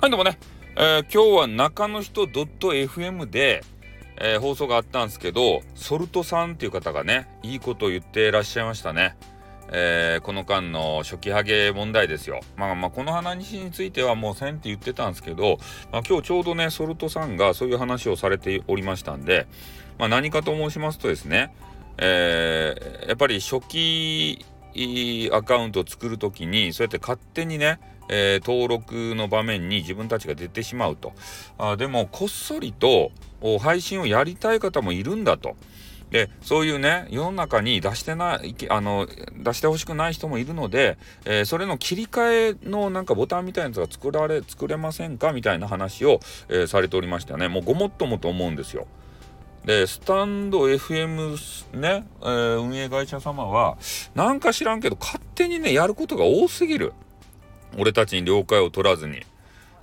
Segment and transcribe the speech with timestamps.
[0.00, 0.38] なんでもね、
[0.76, 3.62] えー、今日は中の人 .fm で、
[4.16, 9.14] えー、放送があったんですけど、ソルトさんっていう方がね、いいことを言ってらっしゃいましたね。
[9.72, 12.40] えー、この間の初期ハゲ問題ですよ。
[12.56, 15.58] まあまあ、この話についてはもうせんって言ってたんですけど、
[15.92, 19.46] まあ、今日ちょうどね、ソルトさんがそういう話をされておりましたんで、
[19.98, 21.54] まあ、何かと申しますとですね、
[21.98, 24.46] えー、やっぱり初期
[25.32, 31.12] アカウントを作るときに、そうやって勝手にね、えー、登録の場面に自分たちが出てしまうと。
[31.58, 33.12] あでも、こっそりと
[33.60, 35.56] 配信をやりたい方もいるんだと。
[36.10, 46.18] で、そういうね、世の中に出してない、あの、出してほしくない人もいるので、えー、それの切り替えのなんかボタンみたいなやつが作られ、作れませんかみたいな話を、
[46.48, 47.46] えー、されておりましたね。
[47.46, 48.88] もうごもっともと思うんですよ。
[49.64, 53.76] で、スタンド FM ね、えー、運営会社様は、
[54.14, 56.92] なんか知らんけど、勝手にね、やることが多すぎる。
[57.78, 59.22] 俺たちに了解を取らずに。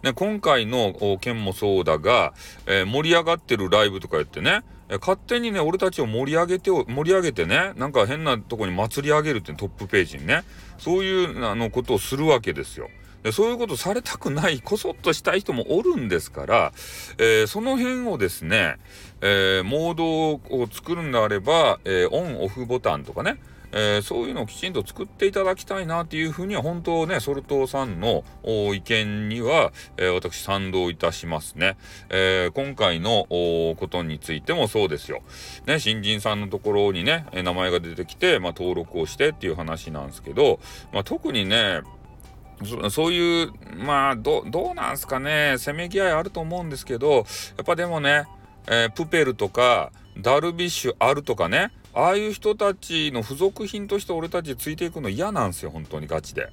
[0.03, 2.34] ね、今回の件もそうだが、
[2.66, 10.44] えー、盛り上がってるライブとか言ってね、え勝手にね、俺たちを盛り上げて、盛り上げてね、なんか変なとこに祭り上げるってトップページにね、
[10.78, 12.89] そういうあのことをするわけですよ。
[13.31, 16.73] そういうことされたくない、こそっとしたい人もおるんですから、
[17.17, 18.78] えー、その辺をですね、
[19.22, 23.38] えー、モードを作るんであれば、えー、オンオフボタンとかね、
[23.72, 28.23] えー、そういうのをきちんと作っていただきたいなっていうふうには本当ねソルトさんの
[28.73, 31.78] 意見には、えー、私賛同いたしますね、
[32.09, 35.22] えー、今回のことについてもそうですよ、
[35.66, 40.59] ね、新人さんのところにね名前が出てきて、まあ、登録をしてっていう話なんですけど、
[40.94, 41.81] まあ、特にね
[42.89, 47.25] そういう、まあ、ど、うなんすかね、せめぎ合いあると思うんですけど、やっ
[47.66, 48.25] ぱでもね、
[48.67, 56.50] えー、プペルとか、ダルビッシュあるとかね、ああいう人たちの付属品として俺たちついていくの嫌なんですよ、本当にガチで。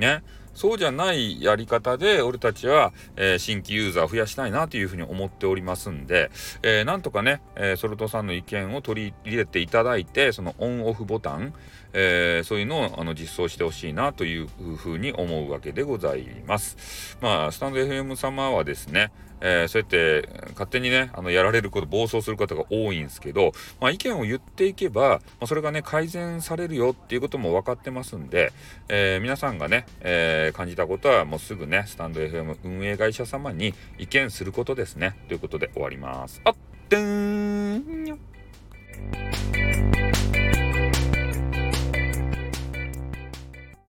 [0.00, 0.22] ね。
[0.54, 6.30] そうじゃないやり方で俺たちは、えー、新規ユーザー増やしたいなというふうに思っておりますんで、
[6.62, 11.54] えー、なんとかね、えー、ソルトさんの意見を取り入れていただいて、そのオンオフボタン、
[11.92, 17.16] えー、そういうのをあの実装してほしいなというふうに思うわけでございます。
[17.20, 28.52] まあ、スタンド FM 様はですね、えー、そうやって勝手にね、あの、やられること、暴走する方が多いんですけど、まあ、意見を言っていけば、まあ、それがね、改善されるよっていうことも分かってますんで、
[28.88, 35.16] えー、皆さんがね、えー、感じたことはもうすぐね、スタンド FM 運営会社様に意見することですね。
[35.28, 36.40] ということで終わります。
[36.44, 36.54] あっ、
[36.88, 38.29] てーん